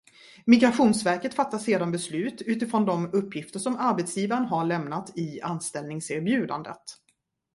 Migrationsverket 0.45 1.33
fattar 1.33 1.57
sedan 1.57 1.91
beslut 1.91 2.41
utifrån 2.41 2.85
de 2.85 3.09
uppgifter 3.13 3.59
som 3.59 3.75
arbetsgivaren 3.77 4.45
har 4.45 4.65
lämnat 4.65 5.17
i 5.17 5.41
anställningserbjudandet. 5.41 6.81